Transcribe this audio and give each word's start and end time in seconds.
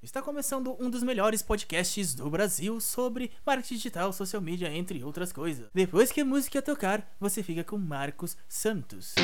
Está 0.00 0.22
começando 0.22 0.76
um 0.78 0.88
dos 0.88 1.02
melhores 1.02 1.42
podcasts 1.42 2.14
do 2.14 2.30
Brasil 2.30 2.80
sobre 2.80 3.32
marketing 3.44 3.74
digital, 3.74 4.12
social 4.12 4.40
media, 4.40 4.72
entre 4.72 5.02
outras 5.02 5.32
coisas. 5.32 5.66
Depois 5.74 6.12
que 6.12 6.20
a 6.20 6.24
música 6.24 6.62
tocar, 6.62 7.04
você 7.18 7.42
fica 7.42 7.64
com 7.64 7.76
Marcos 7.76 8.36
Santos. 8.48 9.16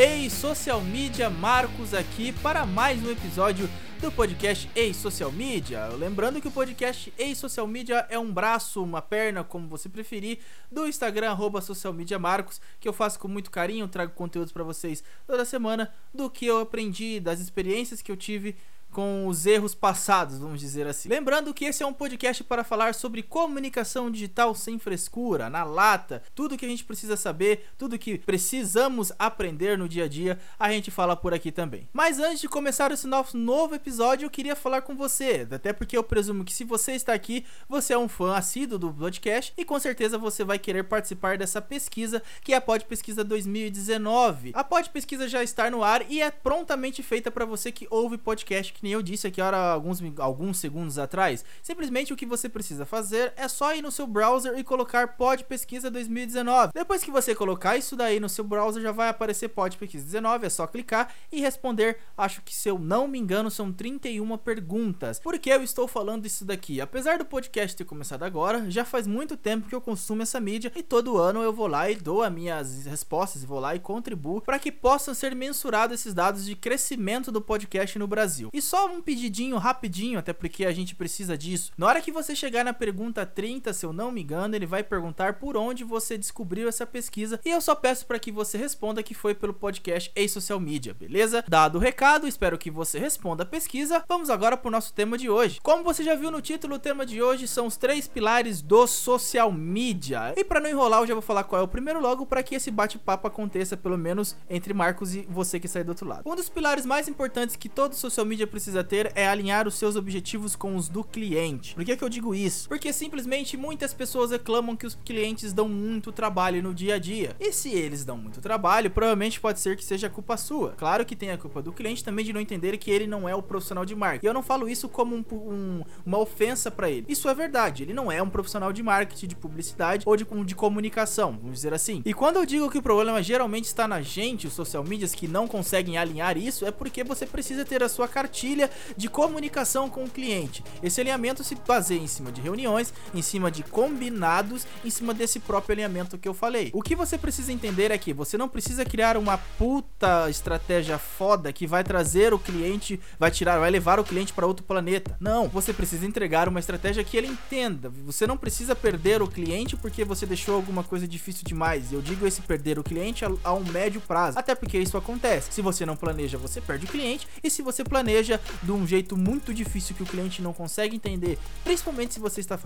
Ei, 0.00 0.30
social 0.30 0.80
media, 0.80 1.28
Marcos 1.28 1.92
aqui 1.92 2.32
para 2.34 2.64
mais 2.64 3.04
um 3.04 3.10
episódio 3.10 3.68
do 4.00 4.12
podcast 4.12 4.70
Ei 4.72 4.94
Social 4.94 5.32
Media. 5.32 5.88
Lembrando 5.88 6.40
que 6.40 6.46
o 6.46 6.52
podcast 6.52 7.12
Ei 7.18 7.34
Social 7.34 7.66
Media 7.66 8.06
é 8.08 8.16
um 8.16 8.32
braço, 8.32 8.80
uma 8.80 9.02
perna, 9.02 9.42
como 9.42 9.66
você 9.66 9.88
preferir, 9.88 10.38
do 10.70 10.86
Instagram 10.86 11.30
arroba 11.30 11.60
Social 11.60 11.92
Media 11.92 12.16
Marcos, 12.16 12.60
que 12.78 12.88
eu 12.88 12.92
faço 12.92 13.18
com 13.18 13.26
muito 13.26 13.50
carinho, 13.50 13.88
trago 13.88 14.12
conteúdos 14.12 14.52
para 14.52 14.62
vocês 14.62 15.02
toda 15.26 15.44
semana 15.44 15.92
do 16.14 16.30
que 16.30 16.46
eu 16.46 16.60
aprendi, 16.60 17.18
das 17.18 17.40
experiências 17.40 18.00
que 18.00 18.12
eu 18.12 18.16
tive 18.16 18.54
com 18.90 19.26
os 19.26 19.46
erros 19.46 19.74
passados, 19.74 20.38
vamos 20.38 20.60
dizer 20.60 20.86
assim. 20.86 21.08
Lembrando 21.08 21.52
que 21.54 21.64
esse 21.64 21.82
é 21.82 21.86
um 21.86 21.92
podcast 21.92 22.42
para 22.44 22.64
falar 22.64 22.94
sobre 22.94 23.22
comunicação 23.22 24.10
digital 24.10 24.54
sem 24.54 24.78
frescura, 24.78 25.50
na 25.50 25.64
lata, 25.64 26.22
tudo 26.34 26.56
que 26.56 26.64
a 26.64 26.68
gente 26.68 26.84
precisa 26.84 27.16
saber, 27.16 27.66
tudo 27.76 27.98
que 27.98 28.18
precisamos 28.18 29.12
aprender 29.18 29.76
no 29.76 29.88
dia 29.88 30.04
a 30.04 30.08
dia, 30.08 30.38
a 30.58 30.70
gente 30.70 30.90
fala 30.90 31.16
por 31.16 31.34
aqui 31.34 31.52
também. 31.52 31.88
Mas 31.92 32.18
antes 32.18 32.40
de 32.40 32.48
começar 32.48 32.90
esse 32.90 33.06
nosso 33.06 33.36
novo 33.36 33.74
episódio, 33.74 34.26
eu 34.26 34.30
queria 34.30 34.56
falar 34.56 34.82
com 34.82 34.96
você, 34.96 35.46
até 35.50 35.72
porque 35.72 35.96
eu 35.96 36.02
presumo 36.02 36.44
que 36.44 36.52
se 36.52 36.64
você 36.64 36.92
está 36.92 37.12
aqui, 37.12 37.44
você 37.68 37.92
é 37.92 37.98
um 37.98 38.08
fã 38.08 38.34
assíduo 38.34 38.78
do 38.78 38.92
podcast 38.92 39.52
e 39.56 39.64
com 39.64 39.78
certeza 39.78 40.18
você 40.18 40.44
vai 40.44 40.58
querer 40.58 40.84
participar 40.84 41.36
dessa 41.36 41.60
pesquisa, 41.60 42.22
que 42.42 42.52
é 42.52 42.56
a 42.56 42.60
Pod 42.60 42.84
Pesquisa 42.84 43.22
2019. 43.22 44.52
A 44.54 44.64
Pod 44.64 44.88
Pesquisa 44.90 45.28
já 45.28 45.42
está 45.42 45.70
no 45.70 45.82
ar 45.82 46.04
e 46.10 46.20
é 46.20 46.30
prontamente 46.30 47.02
feita 47.02 47.30
para 47.30 47.44
você 47.44 47.70
que 47.70 47.86
ouve 47.90 48.16
podcast 48.16 48.72
que 48.78 48.84
nem 48.84 48.92
eu 48.92 49.02
disse 49.02 49.26
aqui 49.26 49.42
hora, 49.42 49.56
alguns, 49.56 50.00
alguns 50.18 50.58
segundos 50.58 50.98
atrás, 50.98 51.44
simplesmente 51.62 52.12
o 52.12 52.16
que 52.16 52.24
você 52.24 52.48
precisa 52.48 52.86
fazer 52.86 53.32
é 53.36 53.48
só 53.48 53.74
ir 53.74 53.82
no 53.82 53.90
seu 53.90 54.06
browser 54.06 54.56
e 54.58 54.64
colocar 54.64 55.16
Pod 55.16 55.44
Pesquisa 55.44 55.90
2019. 55.90 56.72
Depois 56.74 57.02
que 57.02 57.10
você 57.10 57.34
colocar 57.34 57.76
isso 57.76 57.96
daí 57.96 58.20
no 58.20 58.28
seu 58.28 58.44
browser, 58.44 58.82
já 58.82 58.92
vai 58.92 59.08
aparecer 59.08 59.48
Pod 59.48 59.76
Pesquisa 59.76 60.04
19, 60.04 60.46
é 60.46 60.50
só 60.50 60.66
clicar 60.66 61.12
e 61.32 61.40
responder. 61.40 61.98
Acho 62.16 62.40
que 62.42 62.54
se 62.54 62.68
eu 62.68 62.78
não 62.78 63.08
me 63.08 63.18
engano, 63.18 63.50
são 63.50 63.72
31 63.72 64.38
perguntas. 64.38 65.18
Por 65.18 65.38
que 65.38 65.50
eu 65.50 65.62
estou 65.62 65.88
falando 65.88 66.26
isso 66.26 66.44
daqui? 66.44 66.80
Apesar 66.80 67.18
do 67.18 67.24
podcast 67.24 67.76
ter 67.76 67.84
começado 67.84 68.22
agora, 68.22 68.70
já 68.70 68.84
faz 68.84 69.06
muito 69.06 69.36
tempo 69.36 69.68
que 69.68 69.74
eu 69.74 69.80
consumo 69.80 70.22
essa 70.22 70.38
mídia 70.38 70.70
e 70.76 70.82
todo 70.82 71.18
ano 71.18 71.42
eu 71.42 71.52
vou 71.52 71.66
lá 71.66 71.90
e 71.90 71.96
dou 71.96 72.22
as 72.22 72.32
minhas 72.32 72.86
respostas, 72.86 73.44
vou 73.44 73.58
lá 73.58 73.74
e 73.74 73.80
contribuo 73.80 74.40
para 74.40 74.58
que 74.58 74.70
possam 74.70 75.14
ser 75.14 75.34
mensurados 75.34 76.00
esses 76.00 76.14
dados 76.14 76.44
de 76.44 76.54
crescimento 76.54 77.32
do 77.32 77.40
podcast 77.40 77.98
no 77.98 78.06
Brasil. 78.06 78.50
Isso 78.52 78.67
só 78.68 78.86
um 78.86 79.00
pedidinho 79.00 79.56
rapidinho, 79.56 80.18
até 80.18 80.34
porque 80.34 80.66
a 80.66 80.72
gente 80.72 80.94
precisa 80.94 81.38
disso. 81.38 81.72
Na 81.76 81.86
hora 81.86 82.02
que 82.02 82.12
você 82.12 82.36
chegar 82.36 82.62
na 82.62 82.74
pergunta 82.74 83.24
30, 83.24 83.72
se 83.72 83.86
eu 83.86 83.94
não 83.94 84.12
me 84.12 84.20
engano, 84.20 84.54
ele 84.54 84.66
vai 84.66 84.82
perguntar 84.82 85.38
por 85.38 85.56
onde 85.56 85.84
você 85.84 86.18
descobriu 86.18 86.68
essa 86.68 86.84
pesquisa 86.86 87.40
e 87.46 87.48
eu 87.48 87.62
só 87.62 87.74
peço 87.74 88.04
para 88.04 88.18
que 88.18 88.30
você 88.30 88.58
responda 88.58 89.02
que 89.02 89.14
foi 89.14 89.34
pelo 89.34 89.54
podcast 89.54 90.12
e 90.14 90.28
Social 90.28 90.60
Media, 90.60 90.92
beleza? 90.92 91.42
Dado 91.48 91.78
o 91.78 91.80
recado, 91.80 92.28
espero 92.28 92.58
que 92.58 92.70
você 92.70 92.98
responda 92.98 93.42
a 93.42 93.46
pesquisa. 93.46 94.04
Vamos 94.06 94.28
agora 94.28 94.54
para 94.54 94.68
o 94.68 94.72
nosso 94.72 94.92
tema 94.92 95.16
de 95.16 95.30
hoje. 95.30 95.60
Como 95.62 95.82
você 95.82 96.04
já 96.04 96.14
viu 96.14 96.30
no 96.30 96.42
título, 96.42 96.74
o 96.74 96.78
tema 96.78 97.06
de 97.06 97.22
hoje 97.22 97.48
são 97.48 97.66
os 97.66 97.78
três 97.78 98.06
pilares 98.06 98.60
do 98.60 98.86
social 98.86 99.50
media. 99.50 100.34
E 100.36 100.44
para 100.44 100.60
não 100.60 100.68
enrolar, 100.68 101.00
eu 101.00 101.06
já 101.06 101.14
vou 101.14 101.22
falar 101.22 101.44
qual 101.44 101.62
é 101.62 101.64
o 101.64 101.68
primeiro 101.68 102.02
logo 102.02 102.26
para 102.26 102.42
que 102.42 102.54
esse 102.54 102.70
bate-papo 102.70 103.26
aconteça 103.26 103.78
pelo 103.78 103.96
menos 103.96 104.36
entre 104.50 104.74
Marcos 104.74 105.14
e 105.14 105.22
você 105.22 105.58
que 105.58 105.68
sai 105.68 105.82
do 105.82 105.88
outro 105.88 106.06
lado. 106.06 106.30
Um 106.30 106.36
dos 106.36 106.50
pilares 106.50 106.84
mais 106.84 107.08
importantes 107.08 107.56
que 107.56 107.70
todo 107.70 107.94
social 107.94 108.26
media 108.26 108.46
precisa 108.46 108.57
ter 108.88 109.12
é 109.14 109.28
alinhar 109.28 109.66
os 109.66 109.74
seus 109.74 109.96
objetivos 109.96 110.56
com 110.56 110.76
os 110.76 110.88
do 110.88 111.04
cliente. 111.04 111.74
Por 111.74 111.84
que, 111.84 111.96
que 111.96 112.04
eu 112.04 112.08
digo 112.08 112.34
isso? 112.34 112.68
Porque 112.68 112.92
simplesmente 112.92 113.56
muitas 113.56 113.94
pessoas 113.94 114.30
reclamam 114.30 114.76
que 114.76 114.86
os 114.86 114.94
clientes 114.94 115.52
dão 115.52 115.68
muito 115.68 116.12
trabalho 116.12 116.62
no 116.62 116.74
dia 116.74 116.96
a 116.96 116.98
dia. 116.98 117.36
E 117.38 117.52
se 117.52 117.70
eles 117.70 118.04
dão 118.04 118.16
muito 118.16 118.40
trabalho, 118.40 118.90
provavelmente 118.90 119.40
pode 119.40 119.60
ser 119.60 119.76
que 119.76 119.84
seja 119.84 120.08
culpa 120.08 120.36
sua. 120.36 120.74
Claro 120.76 121.04
que 121.04 121.16
tem 121.16 121.30
a 121.30 121.38
culpa 121.38 121.62
do 121.62 121.72
cliente 121.72 122.04
também 122.04 122.24
de 122.24 122.32
não 122.32 122.40
entender 122.40 122.76
que 122.78 122.90
ele 122.90 123.06
não 123.06 123.28
é 123.28 123.34
o 123.34 123.42
profissional 123.42 123.84
de 123.84 123.94
marketing. 123.94 124.26
E 124.26 124.28
eu 124.28 124.34
não 124.34 124.42
falo 124.42 124.68
isso 124.68 124.88
como 124.88 125.14
um, 125.14 125.24
um, 125.32 125.84
uma 126.04 126.18
ofensa 126.18 126.70
para 126.70 126.90
ele. 126.90 127.06
Isso 127.08 127.28
é 127.28 127.34
verdade. 127.34 127.82
Ele 127.82 127.92
não 127.92 128.10
é 128.10 128.22
um 128.22 128.30
profissional 128.30 128.72
de 128.72 128.82
marketing, 128.82 129.26
de 129.26 129.36
publicidade 129.36 130.04
ou 130.06 130.16
de, 130.16 130.24
de 130.44 130.54
comunicação, 130.54 131.38
vamos 131.40 131.56
dizer 131.56 131.74
assim. 131.74 132.02
E 132.04 132.14
quando 132.14 132.36
eu 132.36 132.46
digo 132.46 132.70
que 132.70 132.78
o 132.78 132.82
problema 132.82 133.22
geralmente 133.22 133.64
está 133.64 133.86
na 133.86 134.00
gente, 134.00 134.46
os 134.46 134.52
social 134.52 134.82
medias 134.84 135.14
que 135.14 135.28
não 135.28 135.46
conseguem 135.46 135.98
alinhar 135.98 136.36
isso, 136.36 136.64
é 136.64 136.70
porque 136.70 137.04
você 137.04 137.26
precisa 137.26 137.64
ter 137.64 137.82
a 137.82 137.88
sua 137.88 138.08
cartilha 138.08 138.47
de 138.96 139.08
comunicação 139.08 139.88
com 139.88 140.04
o 140.04 140.10
cliente. 140.10 140.64
Esse 140.82 141.00
alinhamento 141.00 141.42
se 141.44 141.54
baseia 141.54 141.98
em 141.98 142.06
cima 142.06 142.30
de 142.32 142.40
reuniões, 142.40 142.92
em 143.14 143.22
cima 143.22 143.50
de 143.50 143.62
combinados, 143.62 144.66
em 144.84 144.90
cima 144.90 145.12
desse 145.12 145.40
próprio 145.40 145.74
alinhamento 145.74 146.18
que 146.18 146.28
eu 146.28 146.34
falei. 146.34 146.70
O 146.72 146.82
que 146.82 146.94
você 146.94 147.18
precisa 147.18 147.52
entender 147.52 147.90
é 147.90 147.98
que 147.98 148.12
você 148.12 148.36
não 148.36 148.48
precisa 148.48 148.84
criar 148.84 149.16
uma 149.16 149.38
puta 149.38 150.28
estratégia 150.30 150.98
foda 150.98 151.52
que 151.52 151.66
vai 151.66 151.84
trazer 151.84 152.32
o 152.32 152.38
cliente, 152.38 153.00
vai 153.18 153.30
tirar, 153.30 153.58
vai 153.58 153.70
levar 153.70 153.98
o 153.98 154.04
cliente 154.04 154.32
para 154.32 154.46
outro 154.46 154.64
planeta. 154.64 155.16
Não, 155.20 155.48
você 155.48 155.72
precisa 155.72 156.06
entregar 156.06 156.48
uma 156.48 156.60
estratégia 156.60 157.04
que 157.04 157.16
ele 157.16 157.26
entenda. 157.26 157.88
Você 158.04 158.26
não 158.26 158.36
precisa 158.36 158.74
perder 158.74 159.22
o 159.22 159.28
cliente 159.28 159.76
porque 159.76 160.04
você 160.04 160.26
deixou 160.26 160.54
alguma 160.54 160.84
coisa 160.84 161.06
difícil 161.06 161.42
demais. 161.44 161.92
Eu 161.92 162.00
digo 162.00 162.26
esse 162.26 162.40
perder 162.42 162.78
o 162.78 162.84
cliente 162.84 163.24
a, 163.24 163.52
um 163.52 163.64
médio 163.64 164.00
prazo, 164.00 164.38
até 164.38 164.54
porque 164.54 164.78
isso 164.78 164.96
acontece. 164.96 165.52
Se 165.52 165.62
você 165.62 165.84
não 165.84 165.96
planeja, 165.96 166.38
você 166.38 166.60
perde 166.60 166.86
o 166.86 166.88
cliente, 166.88 167.26
e 167.42 167.50
se 167.50 167.62
você 167.62 167.84
planeja 167.84 168.37
de 168.62 168.72
um 168.72 168.86
jeito 168.86 169.16
muito 169.16 169.52
difícil 169.52 169.94
que 169.94 170.02
o 170.02 170.06
cliente 170.06 170.42
não 170.42 170.52
consegue 170.52 170.96
entender, 170.96 171.38
principalmente 171.64 172.14
se 172.14 172.20
você 172.20 172.40
está 172.40 172.58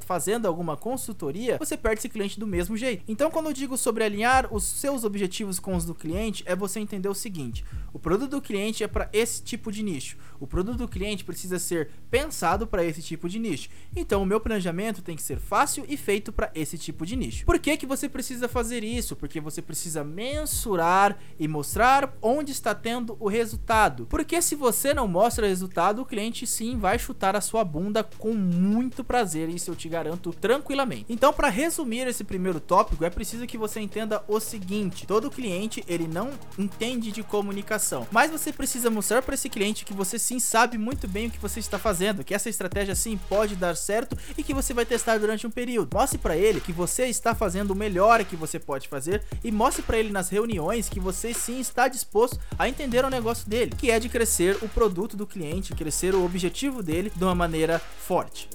fazendo 0.00 0.46
alguma 0.46 0.76
consultoria, 0.76 1.58
você 1.58 1.76
perde 1.76 2.00
esse 2.00 2.08
cliente 2.08 2.38
do 2.38 2.46
mesmo 2.46 2.76
jeito. 2.76 3.04
Então, 3.08 3.30
quando 3.30 3.46
eu 3.46 3.52
digo 3.52 3.76
sobre 3.76 4.04
alinhar 4.04 4.52
os 4.52 4.64
seus 4.64 5.04
objetivos 5.04 5.58
com 5.58 5.74
os 5.76 5.84
do 5.84 5.94
cliente, 5.94 6.42
é 6.46 6.54
você 6.54 6.80
entender 6.80 7.08
o 7.08 7.14
seguinte: 7.14 7.64
o 7.92 7.98
produto 7.98 8.30
do 8.30 8.42
cliente 8.42 8.82
é 8.82 8.88
para 8.88 9.08
esse 9.12 9.42
tipo 9.42 9.70
de 9.70 9.82
nicho. 9.82 10.16
O 10.40 10.46
produto 10.46 10.78
do 10.78 10.88
cliente 10.88 11.24
precisa 11.24 11.58
ser 11.58 11.90
pensado 12.10 12.66
para 12.66 12.84
esse 12.84 13.02
tipo 13.02 13.28
de 13.28 13.38
nicho. 13.38 13.68
Então, 13.94 14.22
o 14.22 14.26
meu 14.26 14.40
planejamento 14.40 15.02
tem 15.02 15.16
que 15.16 15.22
ser 15.22 15.38
fácil 15.38 15.84
e 15.88 15.96
feito 15.96 16.32
para 16.32 16.50
esse 16.54 16.76
tipo 16.76 17.06
de 17.06 17.16
nicho. 17.16 17.44
Por 17.44 17.58
que, 17.58 17.76
que 17.76 17.86
você 17.86 18.08
precisa 18.08 18.48
fazer 18.48 18.84
isso? 18.84 19.16
Porque 19.16 19.40
você 19.40 19.62
precisa 19.62 20.04
mensurar 20.04 21.18
e 21.38 21.48
mostrar 21.48 22.16
onde 22.20 22.52
está 22.52 22.74
tendo 22.74 23.16
o 23.20 23.28
resultado. 23.28 24.06
Porque 24.06 24.40
se 24.42 24.54
você 24.54 24.92
não 24.92 25.08
mostra 25.14 25.46
resultado, 25.46 26.02
o 26.02 26.04
cliente 26.04 26.44
sim 26.44 26.76
vai 26.76 26.98
chutar 26.98 27.36
a 27.36 27.40
sua 27.40 27.64
bunda 27.64 28.02
com 28.02 28.34
muito 28.34 29.04
prazer, 29.04 29.48
isso 29.48 29.70
eu 29.70 29.76
te 29.76 29.88
garanto 29.88 30.32
tranquilamente. 30.32 31.04
Então, 31.08 31.32
para 31.32 31.48
resumir 31.48 32.08
esse 32.08 32.24
primeiro 32.24 32.58
tópico, 32.58 33.04
é 33.04 33.10
preciso 33.10 33.46
que 33.46 33.56
você 33.56 33.78
entenda 33.78 34.24
o 34.26 34.40
seguinte: 34.40 35.06
todo 35.06 35.30
cliente 35.30 35.84
ele 35.86 36.08
não 36.08 36.32
entende 36.58 37.12
de 37.12 37.22
comunicação, 37.22 38.08
mas 38.10 38.32
você 38.32 38.52
precisa 38.52 38.90
mostrar 38.90 39.22
para 39.22 39.36
esse 39.36 39.48
cliente 39.48 39.84
que 39.84 39.94
você 39.94 40.18
sim 40.18 40.40
sabe 40.40 40.76
muito 40.76 41.06
bem 41.06 41.28
o 41.28 41.30
que 41.30 41.38
você 41.38 41.60
está 41.60 41.78
fazendo, 41.78 42.24
que 42.24 42.34
essa 42.34 42.50
estratégia 42.50 42.96
sim 42.96 43.16
pode 43.28 43.54
dar 43.54 43.76
certo 43.76 44.18
e 44.36 44.42
que 44.42 44.52
você 44.52 44.74
vai 44.74 44.84
testar 44.84 45.18
durante 45.18 45.46
um 45.46 45.50
período. 45.50 45.94
Mostre 45.94 46.18
para 46.18 46.36
ele 46.36 46.60
que 46.60 46.72
você 46.72 47.04
está 47.04 47.36
fazendo 47.36 47.70
o 47.70 47.76
melhor 47.76 48.24
que 48.24 48.34
você 48.34 48.58
pode 48.58 48.88
fazer 48.88 49.22
e 49.44 49.52
mostre 49.52 49.84
para 49.84 49.96
ele 49.96 50.10
nas 50.10 50.28
reuniões 50.28 50.88
que 50.88 50.98
você 50.98 51.32
sim 51.32 51.60
está 51.60 51.86
disposto 51.86 52.40
a 52.58 52.68
entender 52.68 53.04
o 53.04 53.10
negócio 53.10 53.48
dele, 53.48 53.76
que 53.78 53.92
é 53.92 54.00
de 54.00 54.08
crescer 54.08 54.58
o 54.60 54.68
produto 54.68 55.03
do 55.08 55.26
cliente, 55.26 55.74
crescer 55.74 56.14
o 56.14 56.24
objetivo 56.24 56.82
dele 56.82 57.12
de 57.14 57.22
uma 57.22 57.34
maneira 57.34 57.78
forte. 57.78 58.48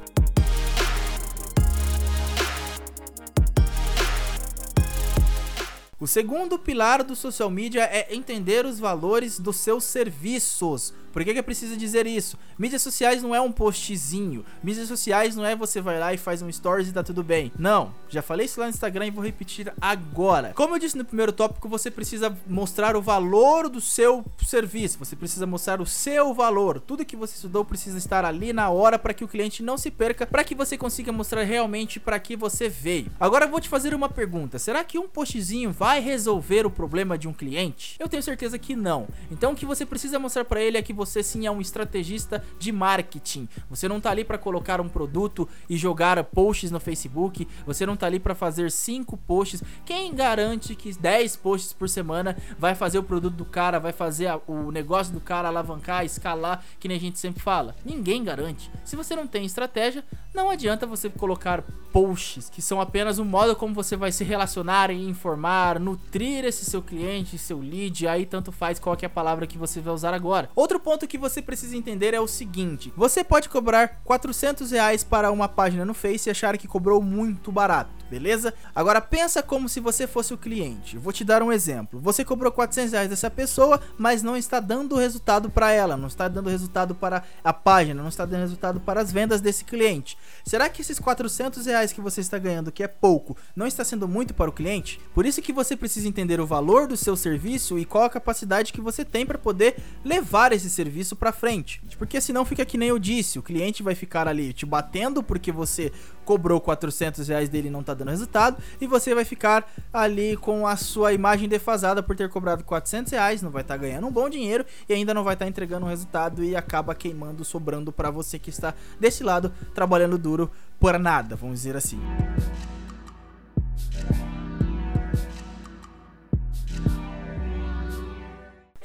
O 5.99 6.07
segundo 6.07 6.57
pilar 6.57 7.03
do 7.03 7.13
social 7.13 7.49
media 7.49 7.83
é 7.83 8.15
entender 8.15 8.65
os 8.65 8.79
valores 8.79 9.37
dos 9.37 9.57
seus 9.57 9.83
serviços. 9.83 10.93
Por 11.11 11.23
que, 11.23 11.33
que 11.33 11.43
preciso 11.43 11.75
dizer 11.75 12.05
isso? 12.05 12.37
Mídias 12.57 12.81
sociais 12.81 13.23
não 13.23 13.33
é 13.33 13.41
um 13.41 13.51
postzinho. 13.51 14.45
Mídias 14.63 14.87
sociais 14.87 15.35
não 15.35 15.45
é 15.45 15.55
você 15.55 15.81
vai 15.81 15.99
lá 15.99 16.13
e 16.13 16.17
faz 16.17 16.41
um 16.41 16.51
stories 16.51 16.87
e 16.87 16.93
tá 16.93 17.03
tudo 17.03 17.23
bem. 17.23 17.51
Não. 17.57 17.93
Já 18.07 18.21
falei 18.21 18.45
isso 18.45 18.59
lá 18.59 18.65
no 18.65 18.71
Instagram 18.71 19.07
e 19.07 19.11
vou 19.11 19.23
repetir 19.23 19.71
agora. 19.79 20.53
Como 20.55 20.75
eu 20.75 20.79
disse 20.79 20.97
no 20.97 21.05
primeiro 21.05 21.31
tópico, 21.31 21.67
você 21.67 21.89
precisa 21.89 22.35
mostrar 22.47 22.95
o 22.95 23.01
valor 23.01 23.69
do 23.69 23.81
seu 23.81 24.23
serviço. 24.45 24.99
Você 24.99 25.15
precisa 25.15 25.45
mostrar 25.45 25.81
o 25.81 25.85
seu 25.85 26.33
valor. 26.33 26.79
Tudo 26.79 27.05
que 27.05 27.15
você 27.15 27.35
estudou 27.35 27.65
precisa 27.65 27.97
estar 27.97 28.25
ali 28.25 28.53
na 28.53 28.69
hora 28.69 28.97
para 28.99 29.13
que 29.13 29.23
o 29.23 29.27
cliente 29.27 29.63
não 29.63 29.77
se 29.77 29.91
perca, 29.91 30.25
para 30.25 30.43
que 30.43 30.55
você 30.55 30.77
consiga 30.77 31.11
mostrar 31.11 31.43
realmente 31.43 31.99
para 31.99 32.19
que 32.19 32.35
você 32.35 32.69
veio. 32.69 33.11
Agora 33.19 33.45
eu 33.45 33.49
vou 33.49 33.59
te 33.59 33.69
fazer 33.69 33.93
uma 33.93 34.09
pergunta. 34.09 34.59
Será 34.59 34.83
que 34.83 34.99
um 34.99 35.07
postzinho 35.07 35.71
vai 35.71 35.99
resolver 35.99 36.65
o 36.65 36.71
problema 36.71 37.17
de 37.17 37.27
um 37.27 37.33
cliente? 37.33 37.95
Eu 37.99 38.09
tenho 38.09 38.23
certeza 38.23 38.57
que 38.57 38.75
não. 38.75 39.07
Então 39.31 39.53
o 39.53 39.55
que 39.55 39.65
você 39.65 39.85
precisa 39.85 40.19
mostrar 40.19 40.45
para 40.45 40.61
ele 40.61 40.77
é 40.77 40.81
que 40.81 40.93
você 40.99 41.23
sim 41.23 41.45
é 41.45 41.51
um 41.51 41.61
estrategista 41.61 42.43
de 42.59 42.73
marketing. 42.73 43.47
Você 43.69 43.87
não 43.87 44.01
tá 44.01 44.11
ali 44.11 44.25
para 44.25 44.37
colocar 44.37 44.81
um 44.81 44.89
produto 44.89 45.47
e 45.69 45.77
jogar 45.77 46.21
posts 46.25 46.71
no 46.71 46.79
Facebook, 46.79 47.47
você 47.65 47.85
não 47.85 47.95
tá 47.95 48.05
ali 48.05 48.19
para 48.19 48.35
fazer 48.35 48.69
5 48.69 49.15
posts. 49.17 49.63
Quem 49.85 50.13
garante 50.13 50.75
que 50.75 50.93
10 50.93 51.37
posts 51.37 51.71
por 51.71 51.87
semana 51.87 52.35
vai 52.57 52.75
fazer 52.75 52.99
o 52.99 53.03
produto 53.03 53.35
do 53.35 53.45
cara, 53.45 53.79
vai 53.79 53.93
fazer 53.93 54.27
a, 54.27 54.41
o 54.45 54.71
negócio 54.71 55.13
do 55.13 55.21
cara 55.21 55.47
alavancar, 55.47 56.03
escalar, 56.03 56.65
que 56.79 56.89
nem 56.89 56.97
a 56.97 56.99
gente 56.99 57.17
sempre 57.17 57.41
fala? 57.41 57.75
Ninguém 57.85 58.21
garante. 58.21 58.69
Se 58.83 58.97
você 58.97 59.15
não 59.15 59.25
tem 59.25 59.45
estratégia, 59.45 60.03
não 60.33 60.49
adianta 60.49 60.85
você 60.85 61.09
colocar 61.09 61.63
posts, 61.93 62.49
que 62.49 62.61
são 62.61 62.81
apenas 62.81 63.19
um 63.19 63.25
modo 63.25 63.55
como 63.55 63.73
você 63.73 63.95
vai 63.95 64.11
se 64.11 64.23
relacionar 64.23 64.91
e 64.91 65.07
informar, 65.07 65.79
nutrir 65.79 66.43
esse 66.45 66.65
seu 66.65 66.81
cliente, 66.81 67.37
seu 67.37 67.59
lead, 67.59 68.07
aí 68.07 68.25
tanto 68.25 68.51
faz 68.51 68.79
qual 68.79 68.97
é 69.01 69.05
a 69.05 69.09
palavra 69.09 69.47
que 69.47 69.57
você 69.57 69.79
vai 69.79 69.93
usar 69.93 70.13
agora. 70.13 70.49
Outro 70.55 70.79
ponto 70.89 71.07
que 71.07 71.19
você 71.19 71.39
precisa 71.39 71.77
entender 71.77 72.15
é 72.15 72.19
o 72.19 72.27
seguinte: 72.27 72.91
você 72.97 73.23
pode 73.23 73.47
cobrar 73.47 74.01
400 74.03 74.71
reais 74.71 75.03
para 75.03 75.31
uma 75.31 75.47
página 75.47 75.85
no 75.85 75.93
Face 75.93 76.27
e 76.27 76.31
achar 76.31 76.57
que 76.57 76.67
cobrou 76.67 76.99
muito 76.99 77.51
barato 77.51 77.98
beleza? 78.09 78.53
Agora 78.73 78.99
pensa 78.99 79.43
como 79.43 79.69
se 79.69 79.79
você 79.79 80.07
fosse 80.07 80.33
o 80.33 80.37
cliente. 80.37 80.97
vou 80.97 81.13
te 81.13 81.23
dar 81.23 81.41
um 81.41 81.51
exemplo. 81.51 81.99
Você 81.99 82.25
cobrou 82.25 82.51
400 82.51 82.91
reais 82.91 83.09
dessa 83.09 83.29
pessoa, 83.29 83.79
mas 83.97 84.23
não 84.23 84.35
está 84.35 84.59
dando 84.59 84.95
resultado 84.95 85.49
para 85.49 85.71
ela, 85.71 85.95
não 85.95 86.07
está 86.07 86.27
dando 86.27 86.49
resultado 86.49 86.95
para 86.95 87.23
a 87.43 87.53
página, 87.53 88.01
não 88.01 88.09
está 88.09 88.25
dando 88.25 88.41
resultado 88.41 88.79
para 88.79 89.01
as 89.01 89.11
vendas 89.11 89.41
desse 89.41 89.63
cliente. 89.63 90.17
Será 90.43 90.69
que 90.69 90.81
esses 90.81 90.99
400 90.99 91.65
reais 91.65 91.93
que 91.93 92.01
você 92.01 92.21
está 92.21 92.37
ganhando, 92.37 92.71
que 92.71 92.83
é 92.83 92.87
pouco, 92.87 93.37
não 93.55 93.67
está 93.67 93.83
sendo 93.83 94.07
muito 94.07 94.33
para 94.33 94.49
o 94.49 94.53
cliente? 94.53 94.99
Por 95.13 95.25
isso 95.25 95.41
que 95.41 95.53
você 95.53 95.75
precisa 95.75 96.07
entender 96.07 96.39
o 96.39 96.47
valor 96.47 96.87
do 96.87 96.97
seu 96.97 97.15
serviço 97.15 97.77
e 97.77 97.85
qual 97.85 98.03
a 98.03 98.09
capacidade 98.09 98.73
que 98.73 98.81
você 98.81 99.05
tem 99.05 99.25
para 99.25 99.37
poder 99.37 99.77
levar 100.03 100.51
esse 100.51 100.69
serviço 100.69 101.15
para 101.15 101.31
frente. 101.31 101.81
Porque 101.97 102.19
senão 102.19 102.45
fica 102.45 102.65
que 102.65 102.77
nem 102.77 102.89
eu 102.89 102.99
disse, 102.99 103.39
o 103.39 103.43
cliente 103.43 103.83
vai 103.83 103.95
ficar 103.95 104.27
ali 104.27 104.53
te 104.53 104.65
batendo 104.65 105.21
porque 105.21 105.51
você 105.51 105.91
cobrou 106.29 106.61
400 106.61 107.27
reais 107.27 107.49
dele 107.49 107.69
e 107.69 107.71
não 107.71 107.81
tá 107.81 107.95
dando 107.95 108.09
resultado, 108.09 108.61
e 108.79 108.85
você 108.85 109.15
vai 109.15 109.25
ficar 109.25 109.67
ali 109.91 110.37
com 110.37 110.67
a 110.67 110.75
sua 110.75 111.11
imagem 111.11 111.49
defasada 111.49 112.03
por 112.03 112.15
ter 112.15 112.29
cobrado 112.29 112.63
400 112.63 113.11
reais, 113.11 113.41
não 113.41 113.49
vai 113.49 113.63
estar 113.63 113.73
tá 113.73 113.81
ganhando 113.81 114.05
um 114.05 114.11
bom 114.11 114.29
dinheiro 114.29 114.63
e 114.87 114.93
ainda 114.93 115.11
não 115.11 115.23
vai 115.23 115.33
estar 115.33 115.45
tá 115.45 115.49
entregando 115.49 115.87
um 115.87 115.89
resultado 115.89 116.43
e 116.43 116.55
acaba 116.55 116.93
queimando, 116.93 117.43
sobrando 117.43 117.91
para 117.91 118.11
você 118.11 118.37
que 118.37 118.51
está 118.51 118.75
desse 118.99 119.23
lado 119.23 119.51
trabalhando 119.73 120.19
duro 120.19 120.51
por 120.79 120.99
nada, 120.99 121.35
vamos 121.35 121.55
dizer 121.55 121.75
assim. 121.75 121.99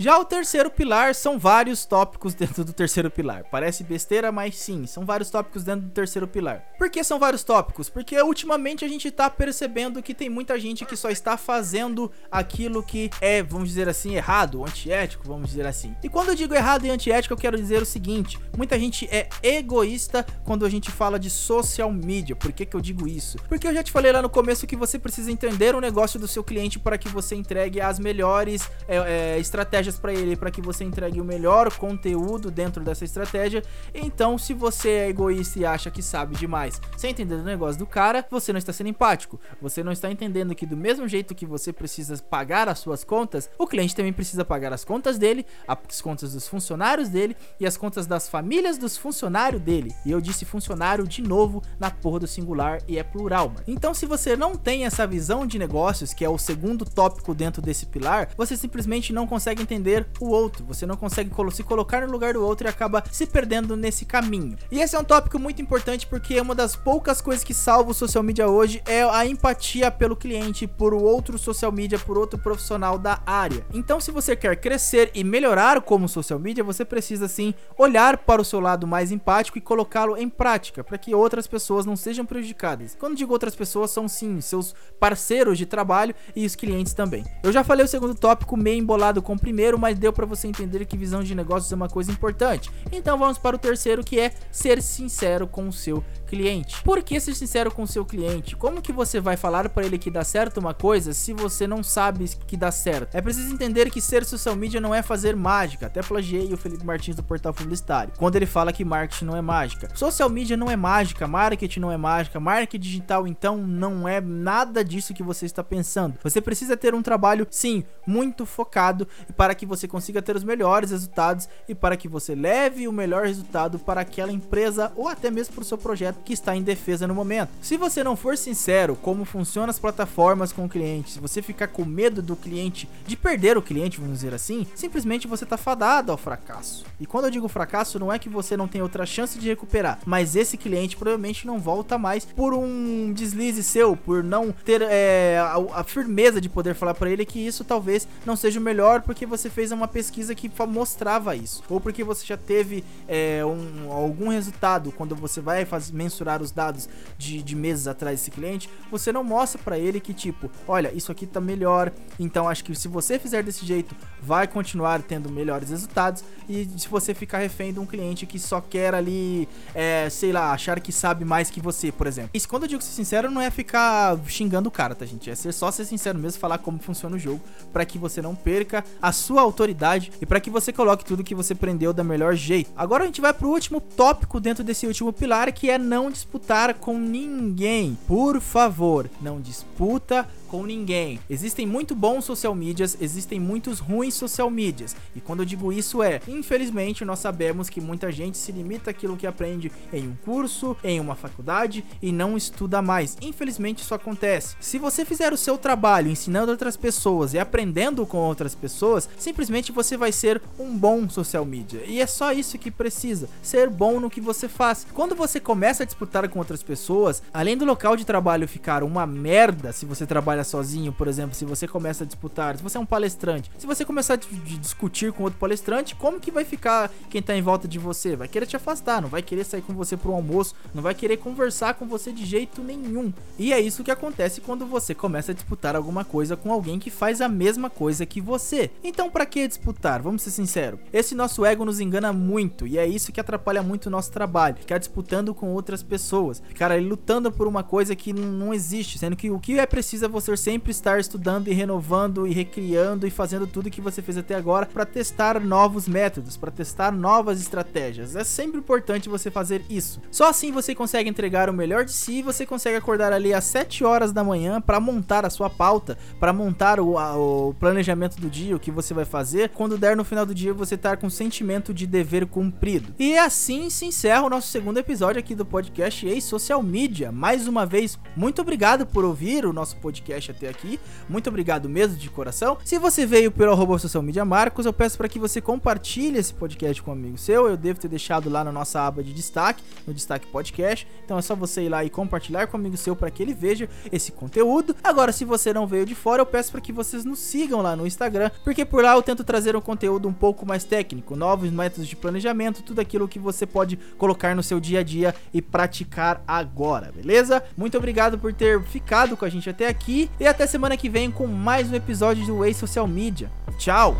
Já 0.05 0.19
o 0.19 0.25
terceiro 0.27 0.71
pilar 0.71 1.15
são 1.15 1.39
vários 1.39 1.87
tópicos 1.87 2.35
dentro 2.35 2.62
do 2.62 2.75
terceiro 2.75 3.11
pilar. 3.11 3.45
Parece 3.51 3.83
besteira, 3.83 4.31
mas 4.31 4.55
sim, 4.55 4.87
são 4.87 5.03
vários 5.03 5.31
tópicos 5.31 5.65
dentro 5.65 5.87
do 5.87 5.91
terceiro 5.91 6.29
pilar. 6.29 6.62
Por 6.77 6.91
que 6.91 7.03
são 7.03 7.19
vários 7.19 7.43
tópicos? 7.43 7.89
Porque 7.89 8.21
ultimamente 8.21 8.85
a 8.85 8.89
gente 8.89 9.11
tá 9.11 9.31
percebendo 9.31 10.03
que 10.03 10.12
tem 10.12 10.29
muita 10.29 10.61
gente 10.61 10.85
que 10.85 10.95
só 10.95 11.09
está 11.09 11.39
fazendo 11.39 12.12
aquilo 12.31 12.83
que 12.83 13.09
é, 13.19 13.43
vamos 13.43 13.71
dizer 13.71 13.89
assim, 13.89 14.15
errado, 14.15 14.62
antiético, 14.62 15.27
vamos 15.27 15.49
dizer 15.49 15.65
assim. 15.65 15.97
E 16.03 16.09
quando 16.11 16.29
eu 16.29 16.35
digo 16.35 16.55
errado 16.55 16.85
e 16.85 16.91
antiético, 16.91 17.33
eu 17.33 17.39
quero 17.39 17.57
dizer 17.57 17.81
o 17.81 17.87
seguinte: 17.87 18.39
muita 18.55 18.79
gente 18.79 19.09
é 19.11 19.27
egoísta 19.43 20.27
quando 20.45 20.67
a 20.67 20.69
gente 20.69 20.91
fala 20.91 21.19
de 21.19 21.31
social 21.31 21.91
media. 21.91 22.37
Por 22.37 22.53
que, 22.53 22.67
que 22.67 22.77
eu 22.77 22.81
digo 22.83 23.09
isso? 23.09 23.39
Porque 23.49 23.67
eu 23.67 23.73
já 23.73 23.83
te 23.83 23.91
falei 23.91 24.12
lá 24.12 24.21
no 24.21 24.29
começo 24.29 24.67
que 24.67 24.77
você 24.77 24.99
precisa 24.99 25.33
entender 25.33 25.75
o 25.75 25.81
negócio 25.81 26.21
do 26.21 26.29
seu 26.29 26.45
cliente 26.45 26.79
para 26.79 26.99
que 26.99 27.09
você 27.09 27.35
entregue 27.35 27.81
as 27.81 27.99
melhores 27.99 28.69
é, 28.87 29.37
é, 29.37 29.39
estratégias 29.39 29.94
estratégias 29.94 29.99
para 29.99 30.12
ele 30.12 30.37
para 30.37 30.50
que 30.50 30.61
você 30.61 30.85
entregue 30.85 31.20
o 31.20 31.25
melhor 31.25 31.73
conteúdo 31.76 32.50
dentro 32.50 32.82
dessa 32.82 33.05
estratégia. 33.05 33.62
Então, 33.94 34.37
se 34.37 34.52
você 34.52 34.91
é 34.91 35.08
egoísta 35.08 35.58
e 35.58 35.64
acha 35.64 35.91
que 35.91 36.02
sabe 36.02 36.37
demais, 36.37 36.81
sem 36.96 37.11
entender 37.11 37.35
o 37.35 37.43
negócio 37.43 37.79
do 37.79 37.87
cara, 37.87 38.26
você 38.31 38.52
não 38.52 38.58
está 38.58 38.73
sendo 38.73 38.88
empático. 38.88 39.41
Você 39.61 39.82
não 39.82 39.93
está 39.93 40.11
entendendo 40.11 40.55
que 40.55 40.67
do 40.67 40.76
mesmo 40.76 41.06
jeito 41.08 41.35
que 41.35 41.46
você 41.46 41.73
precisa 41.73 42.17
pagar 42.19 42.69
as 42.69 42.79
suas 42.79 43.05
contas, 43.05 43.50
o 43.58 43.67
cliente 43.67 43.94
também 43.94 44.12
precisa 44.12 44.44
pagar 44.44 44.73
as 44.73 44.85
contas 44.85 45.19
dele, 45.19 45.46
as 45.67 46.00
contas 46.00 46.32
dos 46.32 46.49
funcionários 46.49 47.08
dele 47.08 47.37
e 47.58 47.67
as 47.67 47.76
contas 47.76 48.06
das 48.06 48.29
famílias 48.29 48.79
dos 48.79 48.97
funcionários 48.97 49.62
dele. 49.62 49.94
E 50.05 50.11
eu 50.11 50.20
disse 50.20 50.44
funcionário 50.44 51.06
de 51.06 51.23
novo 51.23 51.62
na 51.79 51.90
porra 51.90 52.20
do 52.20 52.26
singular 52.26 52.81
e 52.88 52.99
é 52.99 53.02
plural, 53.02 53.49
mano. 53.49 53.64
Então, 53.67 53.94
se 53.94 54.06
você 54.06 54.37
não 54.37 54.56
tem 54.56 54.85
essa 54.85 55.06
visão 55.06 55.47
de 55.47 55.58
negócios, 55.58 56.12
que 56.12 56.25
é 56.25 56.29
o 56.29 56.38
segundo 56.38 56.85
tópico 56.85 57.35
dentro 57.35 57.61
desse 57.61 57.87
pilar, 57.87 58.29
você 58.37 58.56
simplesmente 58.56 59.12
não 59.12 59.26
consegue 59.26 59.62
entender 59.62 59.84
entender 59.85 60.07
o 60.19 60.31
outro. 60.31 60.65
Você 60.65 60.87
não 60.87 60.97
consegue 60.97 61.31
se 61.53 61.63
colocar 61.63 62.07
no 62.07 62.13
lugar 62.13 62.33
do 62.33 62.45
outro 62.45 62.67
e 62.67 62.71
acaba 62.71 63.05
se 63.11 63.27
perdendo 63.27 63.77
nesse 63.77 64.05
caminho. 64.05 64.57
E 64.71 64.81
esse 64.81 64.97
é 64.97 64.99
um 64.99 65.05
tópico 65.05 65.39
muito 65.39 65.61
importante 65.61 66.07
porque 66.07 66.41
uma 66.41 66.55
das 66.55 66.75
poucas 66.75 67.21
coisas 67.21 67.45
que 67.45 67.53
salva 67.53 67.91
o 67.91 67.95
social 67.95 68.25
media 68.25 68.49
hoje 68.49 68.83
é 68.87 69.03
a 69.03 69.27
empatia 69.27 69.91
pelo 69.91 70.17
cliente, 70.17 70.67
por 70.67 70.95
outro 70.95 71.37
social 71.37 71.71
media, 71.71 71.99
por 71.99 72.17
outro 72.17 72.39
profissional 72.39 72.99
da 72.99 73.21
área. 73.27 73.67
Então, 73.73 74.01
se 74.01 74.11
você 74.11 74.35
quer 74.35 74.57
crescer 74.57 75.11
e 75.15 75.23
melhorar 75.23 75.81
como 75.83 76.09
social 76.09 76.39
media, 76.39 76.65
você 76.65 76.85
precisa 76.85 77.29
sim 77.29 77.53
olhar 77.77 78.19
para 78.19 78.41
o 78.41 78.45
seu 78.45 78.61
lado 78.61 78.87
mais 78.87 79.13
empático 79.13 79.59
e 79.59 79.61
colocá-lo 79.61 80.17
em 80.17 80.29
prática 80.29 80.83
para 80.83 80.97
que 80.97 81.15
outras 81.15 81.47
pessoas 81.47 81.85
não 81.85 81.97
sejam 81.97 82.25
prejudicadas. 82.25 82.97
Quando 82.99 83.17
digo 83.17 83.33
outras 83.33 83.55
pessoas, 83.55 83.91
são 83.91 84.09
sim 84.09 84.41
seus 84.41 84.75
parceiros 84.99 85.59
de 85.59 85.67
trabalho 85.67 86.15
e 86.35 86.47
os 86.47 86.57
clientes 86.57 86.95
também. 86.95 87.25
Eu 87.43 87.53
já 87.53 87.63
falei 87.63 87.85
o 87.85 87.89
segundo 87.89 88.15
tópico 88.15 88.57
meio 88.57 88.79
embolado 88.79 89.21
com 89.21 89.35
o 89.35 89.39
primeiro 89.39 89.63
primeiro, 89.64 89.78
mas 89.78 89.99
deu 89.99 90.12
para 90.12 90.26
você 90.26 90.46
entender 90.46 90.84
que 90.84 90.96
visão 90.96 91.22
de 91.22 91.34
negócios 91.34 91.72
é 91.72 91.75
uma 91.75 91.88
coisa 91.88 92.11
importante. 92.11 92.70
Então 92.93 93.19
vamos 93.19 93.38
para 93.38 93.56
o 93.56 93.58
terceiro, 93.58 94.05
que 94.05 94.20
é 94.20 94.32
ser 94.50 94.82
sincero 94.82 95.46
com 95.46 95.69
o 95.69 95.72
seu 95.72 96.05
cliente. 96.35 96.83
Por 96.83 97.01
que 97.03 97.21
ser 97.21 97.35
sincero 97.35 97.71
com 97.71 97.87
seu 97.87 98.05
cliente? 98.05 98.57
Como 98.57 98.83
que 98.83 98.93
você 98.93 99.21
vai 99.21 99.37
falar 99.37 99.69
para 99.69 99.87
ele 99.87 99.99
que 99.99 100.11
dá 100.11 100.25
certo 100.25 100.59
uma 100.59 100.75
coisa 100.75 101.13
se 101.13 101.33
você 101.33 101.67
não 101.67 101.83
sabe 101.83 102.29
que 102.47 102.57
dá 102.57 102.73
certo? 102.73 103.15
É 103.15 103.23
preciso 103.23 103.53
entender 103.53 103.89
que 103.91 104.01
ser 104.01 104.25
social 104.25 104.57
media 104.57 104.81
não 104.81 104.93
é 104.93 105.01
fazer 105.01 105.37
mágica. 105.37 105.87
Até 105.87 106.03
plagiei 106.03 106.53
o 106.53 106.57
Felipe 106.57 106.85
Martins 106.85 107.15
do 107.15 107.23
Portal 107.23 107.55
Publicitário, 107.55 108.13
quando 108.19 108.35
ele 108.35 108.47
fala 108.47 108.73
que 108.73 108.85
marketing 108.85 109.27
não 109.27 109.37
é 109.37 109.43
mágica. 109.43 109.89
Social 109.95 110.29
media 110.29 110.57
não 110.57 110.69
é 110.69 110.77
mágica, 110.77 111.29
marketing 111.29 111.81
não 111.81 111.93
é 111.93 111.97
mágica, 111.97 112.41
marketing 112.41 112.83
digital 112.83 113.27
então 113.29 113.57
não 113.59 114.09
é 114.09 114.21
nada 114.21 114.85
disso 114.85 115.15
que 115.15 115.23
você 115.23 115.47
está 115.47 115.63
pensando. 115.63 116.19
Você 116.23 116.41
precisa 116.41 116.77
ter 116.77 116.95
um 116.95 117.03
trabalho, 117.03 117.47
sim, 117.49 117.85
muito 118.05 118.45
focado 118.45 119.07
para 119.37 119.55
que 119.55 119.65
você 119.65 119.87
consiga 119.87 120.21
ter 120.21 120.35
os 120.35 120.43
melhores 120.43 120.91
resultados 120.91 121.49
e 121.69 121.75
para 121.75 121.97
que 121.97 122.09
você 122.09 122.35
leve 122.35 122.89
o 122.89 122.93
melhor 122.93 123.27
resultado 123.27 123.79
para 123.79 124.01
aquela 124.01 124.33
empresa 124.33 124.93
ou 124.97 125.07
até 125.07 125.31
mesmo 125.31 125.55
para 125.55 125.63
o 125.63 125.65
seu 125.65 125.79
projeto 125.79 126.24
que 126.25 126.32
está 126.32 126.56
em 126.56 126.62
defesa 126.62 127.06
no 127.06 127.15
momento. 127.15 127.50
Se 127.61 127.76
você 127.76 128.03
não 128.03 128.17
for 128.17 128.37
sincero 128.37 128.97
como 128.97 129.25
funcionam 129.25 129.71
as 129.71 129.78
plataformas 129.78 130.52
com 130.52 130.64
o 130.64 130.69
cliente, 130.69 131.12
se 131.12 131.21
você 131.21 131.43
ficar 131.43 131.69
com 131.69 131.85
medo 131.85 132.23
do 132.23 132.37
cliente, 132.37 132.88
de 133.07 133.16
perder 133.16 133.57
o 133.57 133.62
cliente, 133.62 134.00
vamos 134.00 134.16
dizer 134.16 134.35
assim, 134.35 134.66
simplesmente 134.75 135.26
você 135.26 135.45
está 135.45 135.57
fadado 135.57 136.11
ao 136.11 136.19
fracasso. 136.19 136.85
E 136.99 137.07
quando 137.07 137.26
eu 137.26 137.31
digo 137.31 137.49
fracasso, 137.49 137.99
não 137.99 138.12
é 138.12 138.19
que 138.19 138.28
você 138.28 138.57
não 138.57 138.69
tem 138.69 138.83
outra 138.83 139.04
chance 139.07 139.38
de 139.38 139.49
recuperar, 139.49 139.99
mas 140.04 140.37
esse 140.37 140.57
cliente 140.57 140.97
provavelmente 140.97 141.47
não 141.47 141.59
volta 141.59 141.99
mais 141.99 142.25
por 142.25 142.54
um 142.54 143.12
deslize 143.12 143.62
seu, 143.62 143.97
por 143.97 144.23
não 144.23 144.52
ter 144.52 144.83
é, 144.83 145.38
a, 145.38 145.81
a, 145.81 145.85
firmeza 145.85 146.40
de 146.40 146.49
poder 146.49 146.75
falar 146.75 146.95
para 146.95 147.11
ele 147.11 147.26
que 147.26 147.45
isso 147.45 147.64
talvez 147.64 148.09
não 148.25 148.37
seja 148.37 148.59
o 148.59 148.62
melhor 148.62 149.02
porque 149.02 149.26
você 149.26 149.50
fez 149.50 149.73
uma 149.73 149.88
pesquisa 149.88 150.35
que 150.35 150.50
mostrava 150.66 151.37
isso, 151.37 151.62
ou 151.69 151.81
porque 151.81 152.02
você 152.02 152.25
já 152.25 152.37
teve 152.37 152.85
é, 153.07 153.45
um, 153.45 153.93
algum 153.93 154.28
resultado 154.28 154.93
quando 154.93 155.14
você 155.14 155.40
vai 155.40 155.64
fazer 155.64 155.93
mensurar 156.04 156.42
os 156.42 156.50
dados 156.50 156.88
de, 157.18 157.42
de 157.42 157.56
meses 157.56 157.87
atrás 157.87 158.20
desse 158.20 158.30
cliente, 158.30 158.68
você 158.90 159.12
não 159.12 159.25
mostra 159.25 159.61
para 159.62 159.78
ele 159.78 160.00
que 160.00 160.12
tipo, 160.12 160.50
olha, 160.68 160.92
isso 160.94 161.11
aqui 161.11 161.26
tá 161.26 161.40
melhor, 161.40 161.92
então 162.18 162.49
acho 162.49 162.62
que 162.64 162.75
se 162.75 162.88
você 162.88 163.18
fizer 163.18 163.42
desse 163.42 163.64
jeito, 163.64 163.94
vai 164.23 164.46
continuar 164.46 165.02
tendo 165.02 165.30
melhores 165.30 165.70
resultados 165.70 166.25
e 166.49 166.68
se 166.76 166.88
você 166.88 167.14
ficar 167.14 167.38
refém 167.38 167.73
de 167.73 167.80
um 167.80 167.87
cliente 167.87 168.26
que 168.26 168.38
só 168.38 168.61
quer 168.61 168.94
ali, 168.94 169.49
é, 169.75 170.08
sei 170.11 170.32
lá, 170.32 170.52
achar 170.52 170.78
que 170.80 170.92
sabe 170.92 171.25
mais 171.25 171.50
que 171.50 171.61
você, 171.61 171.90
por 171.90 172.06
exemplo. 172.06 172.30
Isso 172.34 172.49
quando 172.49 172.64
eu 172.64 172.68
digo 172.68 172.82
ser 172.82 172.92
sincero, 172.92 173.30
não 173.30 173.40
é 173.40 173.50
ficar 173.50 174.18
xingando 174.26 174.68
o 174.68 174.73
cara, 174.73 174.94
tá 174.94 175.06
gente? 175.06 175.30
É 175.30 175.34
ser 175.34 175.52
só 175.52 175.70
ser 175.70 175.84
sincero 175.84 176.18
mesmo, 176.18 176.40
falar 176.40 176.58
como 176.58 176.78
funciona 176.78 177.16
o 177.16 177.18
jogo, 177.18 177.40
para 177.73 177.84
que 177.84 177.99
você 177.99 178.20
não 178.20 178.34
perca 178.34 178.84
a 179.00 179.12
sua 179.12 179.40
autoridade 179.40 180.12
e 180.20 180.26
para 180.26 180.40
que 180.40 180.50
você 180.50 180.73
coloque 180.73 181.04
tudo 181.04 181.25
que 181.25 181.34
você 181.34 181.52
aprendeu 181.54 181.92
da 181.92 182.04
melhor 182.04 182.34
jeito. 182.34 182.70
Agora 182.76 183.04
a 183.04 183.06
gente 183.06 183.20
vai 183.20 183.32
pro 183.32 183.49
último 183.49 183.80
tópico 183.80 184.40
dentro 184.40 184.64
desse 184.64 184.87
último 184.87 185.12
pilar, 185.12 185.50
que 185.52 185.70
é 185.70 185.78
não 185.78 185.94
disputar 186.11 186.75
com 186.75 186.99
ninguém. 186.99 187.97
Por 188.07 188.41
favor, 188.41 189.11
não 189.21 189.41
disputa 189.41 190.29
com 190.54 190.64
ninguém. 190.64 191.18
Existem 191.28 191.66
muito 191.66 191.96
bons 191.96 192.25
social 192.25 192.54
medias, 192.54 192.96
existem 193.00 193.40
muitos 193.40 193.80
ruins 193.80 194.14
social 194.14 194.49
medias. 194.49 194.94
E 195.12 195.20
quando 195.20 195.40
eu 195.40 195.44
digo 195.44 195.73
isso 195.73 196.00
é, 196.00 196.20
infelizmente, 196.28 197.04
nós 197.04 197.18
sabemos 197.18 197.68
que 197.68 197.80
muita 197.80 198.12
gente 198.12 198.38
se 198.38 198.52
limita 198.52 198.92
àquilo 198.92 199.16
que 199.16 199.26
aprende 199.26 199.73
em 199.92 200.06
um 200.06 200.14
curso, 200.25 200.76
em 200.84 201.00
uma 201.00 201.16
faculdade 201.16 201.84
e 202.00 202.12
não 202.12 202.37
estuda 202.37 202.80
mais. 202.80 203.16
Infelizmente 203.20 203.82
isso 203.82 203.96
acontece. 203.96 204.54
Se 204.61 204.78
você 204.78 205.04
fizer 205.04 205.32
o 205.32 205.37
seu 205.37 205.58
trabalho 205.58 206.08
ensinando 206.08 206.52
outras 206.52 206.76
pessoas 206.76 207.34
e 207.34 207.38
aprendendo 207.40 208.06
com 208.06 208.18
outras 208.18 208.54
pessoas, 208.54 209.08
simplesmente 209.18 209.73
você 209.73 209.96
vai 209.96 210.12
ser 210.12 210.40
um 210.56 210.78
bom 210.78 211.08
social 211.08 211.44
media. 211.44 211.82
E 211.84 212.00
é 212.00 212.06
só 212.06 212.30
isso 212.30 212.58
que 212.58 212.70
precisa, 212.70 213.28
ser 213.42 213.68
bom 213.68 213.99
no 213.99 214.08
que 214.08 214.20
você 214.20 214.49
faz. 214.49 214.87
Quando 214.94 215.16
você 215.16 215.40
começa 215.40 215.82
a 215.82 215.87
disputar 215.87 216.28
com 216.28 216.38
outras 216.38 216.62
pessoas, 216.62 217.25
além 217.32 217.56
do 217.56 217.64
local 217.64 217.96
de 217.96 218.04
trabalho 218.04 218.46
ficar 218.46 218.84
uma 218.84 219.04
merda, 219.04 219.73
se 219.73 219.84
você 219.84 220.06
trabalha 220.06 220.44
sozinho, 220.45 220.93
por 220.93 221.09
exemplo, 221.09 221.35
se 221.35 221.45
você 221.45 221.67
começa 221.67 222.05
a 222.05 222.07
disputar, 222.07 222.57
se 222.57 222.63
você 222.63 222.77
é 222.77 222.81
um 222.81 222.87
palestrante, 222.87 223.51
se 223.59 223.67
você 223.67 223.85
começar 223.85 224.15
a 224.15 224.19
discutir 224.59 225.13
com 225.13 225.25
outro 225.25 225.39
palestrante, 225.39 225.95
como 225.95 226.21
que 226.21 226.31
vai 226.31 226.45
ficar 226.45 226.91
quem 227.11 227.23
tá 227.23 227.35
em 227.37 227.43
volta 227.43 227.67
de 227.67 227.79
você? 227.79 228.17
Vai 228.17 228.29
querer 228.29 228.47
te 228.47 228.57
afastar, 228.57 229.03
não 229.03 229.09
vai 229.09 229.23
querer 229.23 229.45
sair 229.45 229.63
com 229.63 229.75
você 229.75 229.97
pro 229.97 230.13
almoço, 230.13 230.55
não 230.75 230.83
vai 230.83 230.95
querer 230.95 231.17
conversar 231.17 231.75
com 231.75 231.87
você 231.87 232.13
de 232.13 232.25
jeito 232.25 232.63
nenhum. 232.63 233.13
E 233.39 233.53
é 233.53 233.61
isso 233.61 233.83
que 233.83 233.91
acontece 233.91 234.41
quando 234.41 234.67
você 234.67 234.95
começa 234.95 235.33
a 235.33 235.35
disputar 235.35 235.77
alguma 235.77 236.05
coisa 236.05 236.37
com 236.37 236.53
alguém 236.53 236.79
que 236.79 236.91
faz 236.91 237.21
a 237.21 237.29
mesma 237.29 237.71
coisa 237.71 238.07
que 238.07 238.21
você. 238.21 238.71
Então, 238.83 239.11
para 239.11 239.27
que 239.27 239.47
disputar? 239.47 240.03
Vamos 240.03 240.23
ser 240.23 240.31
sinceros. 240.31 240.81
Esse 240.93 241.15
nosso 241.15 241.45
ego 241.45 241.65
nos 241.65 241.81
engana 241.81 242.13
muito 242.13 242.67
e 242.67 242.79
é 242.79 242.87
isso 242.87 243.13
que 243.13 243.21
atrapalha 243.21 243.63
muito 243.63 243.87
o 243.87 243.91
nosso 243.91 244.11
trabalho. 244.11 244.57
Ficar 244.57 244.79
disputando 244.79 245.35
com 245.35 245.53
outras 245.53 245.83
pessoas, 245.83 246.43
ficar 246.49 246.71
ali 246.71 246.85
lutando 246.85 247.31
por 247.33 247.47
uma 247.47 247.63
coisa 247.63 247.97
que 247.97 248.13
não 248.13 248.53
existe, 248.53 248.99
sendo 248.99 249.17
que 249.17 249.31
o 249.31 249.39
que 249.39 249.59
é 249.59 249.67
preciso 249.67 250.05
é 250.05 250.09
você 250.09 250.31
sempre 250.37 250.71
estar 250.71 250.99
estudando 250.99 251.49
e 251.49 251.55
renovando 251.55 252.26
e 252.26 252.33
recriando 252.33 253.07
e 253.07 253.11
fazendo 253.11 253.47
tudo 253.47 253.71
que 253.71 253.81
você 253.81 254.03
fez 254.03 254.19
até 254.19 254.35
agora 254.35 254.67
para 254.67 254.85
testar 254.85 255.41
novos 255.41 255.88
métodos, 255.88 256.37
para 256.37 256.50
testar 256.50 256.93
novas 256.93 257.41
estratégias. 257.41 258.17
É 258.17 258.25
sempre 258.25 258.59
importante 258.59 259.09
você 259.09 259.31
fazer 259.31 259.64
isso. 259.69 260.00
Só 260.11 260.29
assim 260.29 260.53
você 260.53 260.75
consegue 260.75 261.09
entregar 261.09 261.49
o 261.49 261.53
melhor 261.53 261.85
de 261.85 261.93
si, 261.93 262.23
você 262.23 262.47
consegue 262.47 262.76
acordar 262.76 263.12
ali 263.12 263.33
às 263.33 263.45
7 263.45 263.85
horas 263.85 264.12
da 264.12 264.25
manhã 264.25 264.61
para 264.61 264.81
montar 264.81 265.25
a 265.25 265.31
sua 265.31 265.50
pauta, 265.50 265.99
para 266.19 266.33
montar 266.33 266.81
o, 266.81 266.99
a, 266.99 267.17
o 267.17 267.55
planejamento 267.59 268.21
do 268.21 268.29
dia, 268.29 268.57
o 268.57 268.61
que 268.61 268.71
você 268.71 268.95
vai 268.95 269.05
fazer. 269.05 269.50
Quando 269.50 269.79
der 269.79 269.97
no 269.97 270.05
final 270.05 270.26
do 270.26 270.35
dia, 270.35 270.53
você 270.53 270.75
estar 270.75 270.91
tá 270.91 270.97
com 270.97 271.09
sentimento 271.11 271.73
de 271.73 271.87
dever 271.87 272.26
cumprido. 272.26 272.95
E 272.99 273.17
assim 273.17 273.71
se 273.71 273.87
encerra 273.87 274.23
o 274.23 274.31
nosso 274.31 274.49
segundo 274.49 274.79
episódio 274.79 275.19
aqui 275.19 275.35
do 275.35 275.45
podcast 275.45 276.07
Ei 276.07 276.21
Social 276.21 276.62
Media. 276.62 277.12
Mais 277.12 277.47
uma 277.47 277.67
vez, 277.67 277.99
muito 278.17 278.43
obrigado 278.43 278.87
por 278.87 279.05
ouvir 279.05 279.47
o 279.47 279.53
nosso 279.53 279.76
podcast 280.14 280.30
até 280.30 280.49
aqui. 280.49 280.78
Muito 281.09 281.28
obrigado 281.28 281.68
mesmo 281.68 281.97
de 281.97 282.09
coração. 282.09 282.56
Se 282.64 282.78
você 282.78 283.04
veio 283.04 283.30
pelo 283.30 283.52
arroba 283.52 283.78
social 283.78 284.02
media 284.02 284.25
Marcos, 284.25 284.66
eu 284.66 284.73
peço 284.73 284.97
para 284.97 285.09
que 285.09 285.18
você 285.18 285.40
compartilhe 285.40 286.18
esse 286.18 286.33
podcast 286.33 286.83
com 286.83 286.90
um 286.90 286.94
amigo 286.94 287.18
seu. 287.18 287.49
Eu 287.49 287.56
devo 287.56 287.80
ter 287.80 287.88
deixado 287.88 288.30
lá 288.30 288.44
na 288.44 288.52
nossa 288.52 288.80
aba 288.80 289.02
de 289.02 289.12
destaque, 289.12 289.62
no 289.87 289.92
destaque 289.92 290.26
podcast. 290.26 290.87
Então 291.04 291.18
é 291.18 291.23
só 291.23 291.35
você 291.35 291.62
ir 291.62 291.68
lá 291.68 291.85
e 291.85 291.90
compartilhar 291.90 292.47
com 292.47 292.56
um 292.56 292.61
amigo 292.61 292.76
seu 292.76 292.94
para 292.94 293.11
que 293.11 293.23
ele 293.23 293.35
veja 293.35 293.68
esse 293.90 294.12
conteúdo. 294.12 294.76
Agora, 294.83 295.12
se 295.12 295.25
você 295.25 295.52
não 295.52 295.66
veio 295.66 295.85
de 295.85 295.94
fora, 295.94 296.23
eu 296.23 296.26
peço 296.26 296.52
para 296.52 296.61
que 296.61 296.73
vocês 296.73 297.04
nos 297.04 297.18
sigam 297.18 297.61
lá 297.61 297.75
no 297.75 297.87
Instagram, 297.87 298.30
porque 298.42 298.64
por 298.64 298.83
lá 298.83 298.94
eu 298.94 299.02
tento 299.02 299.25
trazer 299.25 299.56
um 299.56 299.61
conteúdo 299.61 300.09
um 300.09 300.12
pouco 300.12 300.47
mais 300.47 300.64
técnico, 300.64 301.16
novos 301.16 301.50
métodos 301.50 301.88
de 301.88 301.97
planejamento, 301.97 302.62
tudo 302.62 302.80
aquilo 302.80 303.09
que 303.09 303.18
você 303.18 303.47
pode 303.47 303.76
colocar 303.99 304.35
no 304.35 304.42
seu 304.42 304.61
dia 304.61 304.80
a 304.80 304.83
dia 304.83 305.14
e 305.33 305.42
praticar 305.42 306.23
agora, 306.26 306.92
beleza? 306.94 307.42
Muito 307.56 307.76
obrigado 307.76 308.18
por 308.18 308.33
ter 308.33 308.62
ficado 308.64 309.16
com 309.16 309.25
a 309.25 309.28
gente 309.28 309.49
até 309.49 309.68
aqui 309.68 310.03
e 310.18 310.26
até 310.26 310.46
semana 310.46 310.76
que 310.76 310.88
vem 310.88 311.11
com 311.11 311.26
mais 311.26 311.70
um 311.70 311.75
episódio 311.75 312.26
do 312.26 312.38
Way 312.38 312.54
Social 312.54 312.87
Media. 312.87 313.30
Tchau! 313.58 313.96